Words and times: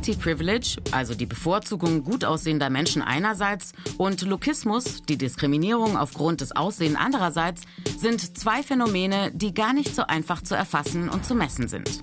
Pretty 0.00 0.18
Privilege, 0.18 0.78
also 0.92 1.14
die 1.14 1.26
Bevorzugung 1.26 2.02
gut 2.02 2.24
aussehender 2.24 2.70
Menschen 2.70 3.02
einerseits, 3.02 3.72
und 3.98 4.22
Lookismus, 4.22 5.02
die 5.02 5.18
Diskriminierung 5.18 5.98
aufgrund 5.98 6.40
des 6.40 6.56
Aussehens 6.56 6.96
andererseits, 6.98 7.64
sind 7.98 8.38
zwei 8.38 8.62
Phänomene, 8.62 9.30
die 9.34 9.52
gar 9.52 9.74
nicht 9.74 9.94
so 9.94 10.00
einfach 10.06 10.40
zu 10.40 10.54
erfassen 10.54 11.10
und 11.10 11.26
zu 11.26 11.34
messen 11.34 11.68
sind. 11.68 12.02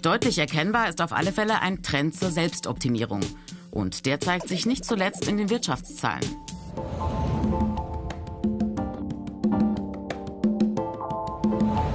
Deutlich 0.00 0.38
erkennbar 0.38 0.88
ist 0.88 1.02
auf 1.02 1.12
alle 1.12 1.30
Fälle 1.30 1.60
ein 1.60 1.82
Trend 1.82 2.18
zur 2.18 2.30
Selbstoptimierung. 2.30 3.20
Und 3.70 4.06
der 4.06 4.18
zeigt 4.18 4.48
sich 4.48 4.64
nicht 4.64 4.86
zuletzt 4.86 5.28
in 5.28 5.36
den 5.36 5.50
Wirtschaftszahlen. 5.50 6.24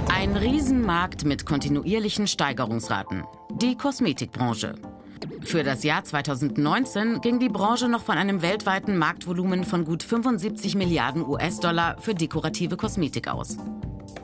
Ein 0.08 0.36
Riesenmarkt 0.36 1.24
mit 1.24 1.46
kontinuierlichen 1.46 2.28
Steigerungsraten. 2.28 3.24
Die 3.60 3.76
Kosmetikbranche. 3.76 4.76
Für 5.44 5.62
das 5.62 5.82
Jahr 5.82 6.04
2019 6.04 7.20
ging 7.20 7.38
die 7.38 7.48
Branche 7.48 7.88
noch 7.88 8.02
von 8.02 8.16
einem 8.16 8.42
weltweiten 8.42 8.96
Marktvolumen 8.96 9.64
von 9.64 9.84
gut 9.84 10.02
75 10.02 10.76
Milliarden 10.76 11.26
US-Dollar 11.26 11.96
für 12.00 12.14
dekorative 12.14 12.76
Kosmetik 12.76 13.28
aus. 13.28 13.56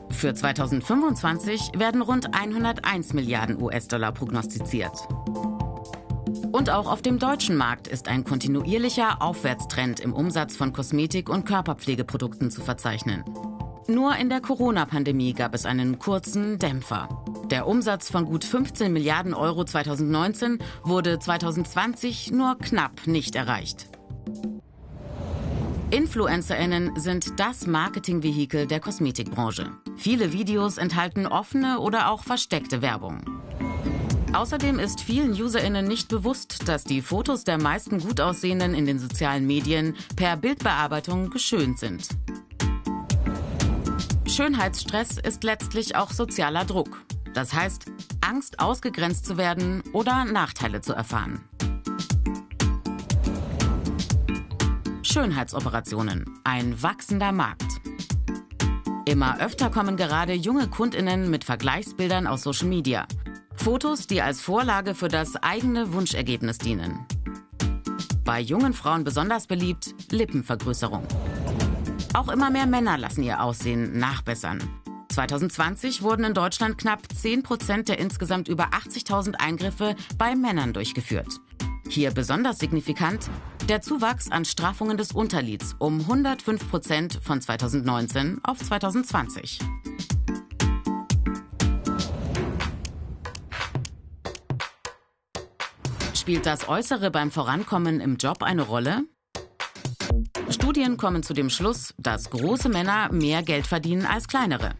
Für 0.09 0.33
2025 0.33 1.71
werden 1.77 2.01
rund 2.01 2.33
101 2.33 3.13
Milliarden 3.13 3.61
US-Dollar 3.61 4.11
prognostiziert. 4.11 4.91
Und 6.51 6.69
auch 6.69 6.91
auf 6.91 7.01
dem 7.01 7.19
deutschen 7.19 7.55
Markt 7.55 7.87
ist 7.87 8.07
ein 8.07 8.23
kontinuierlicher 8.23 9.21
Aufwärtstrend 9.21 9.99
im 9.99 10.13
Umsatz 10.13 10.55
von 10.55 10.73
Kosmetik- 10.73 11.29
und 11.29 11.45
Körperpflegeprodukten 11.45 12.49
zu 12.49 12.61
verzeichnen. 12.61 13.23
Nur 13.87 14.15
in 14.15 14.29
der 14.29 14.41
Corona-Pandemie 14.41 15.33
gab 15.33 15.53
es 15.53 15.65
einen 15.65 15.99
kurzen 15.99 16.59
Dämpfer. 16.59 17.07
Der 17.49 17.65
Umsatz 17.65 18.11
von 18.11 18.25
gut 18.25 18.43
15 18.43 18.93
Milliarden 18.93 19.33
Euro 19.33 19.63
2019 19.63 20.59
wurde 20.83 21.17
2020 21.17 22.31
nur 22.31 22.59
knapp 22.59 23.07
nicht 23.07 23.35
erreicht. 23.35 23.87
InfluencerInnen 25.89 26.99
sind 26.99 27.39
das 27.39 27.65
Marketingvehikel 27.65 28.67
der 28.67 28.79
Kosmetikbranche. 28.79 29.71
Viele 29.97 30.31
Videos 30.31 30.77
enthalten 30.77 31.25
offene 31.25 31.79
oder 31.79 32.11
auch 32.11 32.23
versteckte 32.23 32.83
Werbung. 32.83 33.21
Außerdem 34.31 34.77
ist 34.77 35.01
vielen 35.01 35.31
UserInnen 35.31 35.87
nicht 35.87 36.07
bewusst, 36.07 36.67
dass 36.67 36.83
die 36.83 37.01
Fotos 37.01 37.45
der 37.45 37.59
meisten 37.59 37.99
gut 37.99 38.21
aussehenden 38.21 38.75
in 38.75 38.85
den 38.85 38.99
sozialen 38.99 39.47
Medien 39.47 39.95
per 40.15 40.37
Bildbearbeitung 40.37 41.31
geschönt 41.31 41.79
sind. 41.79 42.07
Schönheitsstress 44.27 45.17
ist 45.17 45.43
letztlich 45.43 45.95
auch 45.95 46.11
sozialer 46.11 46.65
Druck. 46.65 47.01
Das 47.33 47.53
heißt, 47.53 47.85
Angst, 48.21 48.59
ausgegrenzt 48.59 49.25
zu 49.25 49.37
werden 49.37 49.83
oder 49.93 50.25
Nachteile 50.25 50.81
zu 50.81 50.93
erfahren. 50.93 51.41
Schönheitsoperationen. 55.03 56.25
Ein 56.43 56.81
wachsender 56.83 57.31
Markt. 57.31 57.81
Immer 59.05 59.39
öfter 59.41 59.71
kommen 59.71 59.97
gerade 59.97 60.33
junge 60.33 60.67
Kundinnen 60.67 61.31
mit 61.31 61.43
Vergleichsbildern 61.43 62.27
aus 62.27 62.43
Social 62.43 62.67
Media. 62.67 63.07
Fotos, 63.55 64.05
die 64.05 64.21
als 64.21 64.39
Vorlage 64.39 64.93
für 64.93 65.07
das 65.07 65.35
eigene 65.35 65.93
Wunschergebnis 65.93 66.59
dienen. 66.59 67.05
Bei 68.23 68.39
jungen 68.39 68.73
Frauen 68.73 69.03
besonders 69.03 69.47
beliebt 69.47 69.95
Lippenvergrößerung. 70.11 71.07
Auch 72.13 72.29
immer 72.29 72.51
mehr 72.51 72.67
Männer 72.67 72.97
lassen 72.97 73.23
ihr 73.23 73.41
Aussehen 73.41 73.97
nachbessern. 73.97 74.59
2020 75.19 76.01
wurden 76.01 76.23
in 76.23 76.33
Deutschland 76.33 76.77
knapp 76.77 77.01
10 77.13 77.43
Prozent 77.43 77.89
der 77.89 77.99
insgesamt 77.99 78.47
über 78.47 78.69
80.000 78.69 79.35
Eingriffe 79.35 79.97
bei 80.17 80.33
Männern 80.33 80.71
durchgeführt. 80.71 81.41
Hier 81.89 82.11
besonders 82.11 82.57
signifikant 82.57 83.29
der 83.67 83.81
Zuwachs 83.81 84.31
an 84.31 84.45
Straffungen 84.45 84.95
des 84.95 85.11
Unterlids 85.11 85.75
um 85.77 85.99
105 85.99 86.69
Prozent 86.69 87.19
von 87.21 87.41
2019 87.41 88.39
auf 88.43 88.59
2020. 88.59 89.59
Spielt 96.13 96.45
das 96.45 96.69
Äußere 96.69 97.11
beim 97.11 97.29
Vorankommen 97.29 97.99
im 97.99 98.15
Job 98.15 98.41
eine 98.41 98.61
Rolle? 98.61 99.03
Studien 100.51 100.97
kommen 100.97 101.23
zu 101.23 101.33
dem 101.33 101.49
Schluss, 101.49 101.93
dass 101.97 102.29
große 102.29 102.69
Männer 102.69 103.11
mehr 103.11 103.43
Geld 103.43 103.67
verdienen 103.67 104.05
als 104.05 104.27
kleinere. 104.27 104.73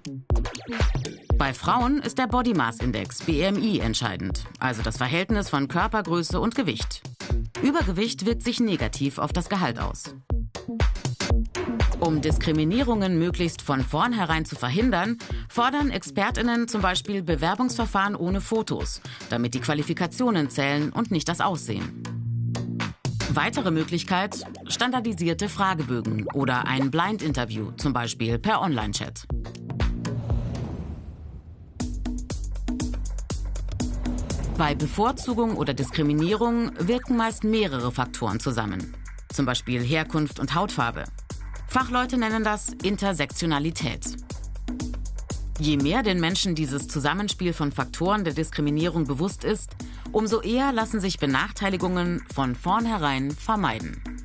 Bei 1.37 1.53
Frauen 1.53 1.99
ist 1.99 2.17
der 2.17 2.27
Body 2.27 2.53
Mass 2.53 2.79
Index 2.79 3.23
BMI 3.23 3.79
entscheidend, 3.79 4.43
also 4.59 4.81
das 4.81 4.97
Verhältnis 4.97 5.49
von 5.49 5.67
Körpergröße 5.67 6.39
und 6.39 6.55
Gewicht. 6.55 7.01
Übergewicht 7.61 8.25
wirkt 8.25 8.43
sich 8.43 8.59
negativ 8.59 9.19
auf 9.19 9.31
das 9.31 9.47
Gehalt 9.47 9.79
aus. 9.79 10.15
Um 11.99 12.21
Diskriminierungen 12.21 13.19
möglichst 13.19 13.61
von 13.61 13.83
vornherein 13.83 14.45
zu 14.45 14.55
verhindern, 14.55 15.17
fordern 15.49 15.91
Expertinnen 15.91 16.67
zum 16.67 16.81
Beispiel 16.81 17.21
Bewerbungsverfahren 17.21 18.15
ohne 18.15 18.41
Fotos, 18.41 19.01
damit 19.29 19.53
die 19.53 19.59
Qualifikationen 19.59 20.49
zählen 20.49 20.91
und 20.91 21.11
nicht 21.11 21.27
das 21.27 21.41
Aussehen. 21.41 22.03
Weitere 23.31 23.69
Möglichkeit, 23.69 24.43
standardisierte 24.67 25.49
Fragebögen 25.49 26.25
oder 26.33 26.65
ein 26.65 26.89
Blind-Interview, 26.89 27.71
zum 27.77 27.93
Beispiel 27.93 28.39
per 28.39 28.59
Online-Chat. 28.59 29.27
Bei 34.57 34.73
Bevorzugung 34.73 35.57
oder 35.57 35.75
Diskriminierung 35.75 36.71
wirken 36.79 37.17
meist 37.17 37.43
mehrere 37.43 37.91
Faktoren 37.91 38.39
zusammen, 38.39 38.95
zum 39.31 39.45
Beispiel 39.45 39.81
Herkunft 39.81 40.39
und 40.39 40.55
Hautfarbe. 40.55 41.03
Fachleute 41.67 42.17
nennen 42.17 42.43
das 42.43 42.69
Intersektionalität. 42.81 44.17
Je 45.59 45.77
mehr 45.77 46.01
den 46.01 46.19
Menschen 46.19 46.55
dieses 46.55 46.87
Zusammenspiel 46.87 47.53
von 47.53 47.71
Faktoren 47.71 48.23
der 48.23 48.33
Diskriminierung 48.33 49.03
bewusst 49.03 49.43
ist, 49.43 49.75
umso 50.11 50.41
eher 50.41 50.71
lassen 50.71 50.99
sich 50.99 51.19
Benachteiligungen 51.19 52.23
von 52.33 52.55
vornherein 52.55 53.31
vermeiden. 53.31 54.18